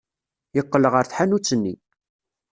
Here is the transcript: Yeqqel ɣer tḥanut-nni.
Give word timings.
Yeqqel 0.55 0.85
ɣer 0.93 1.05
tḥanut-nni. 1.05 1.75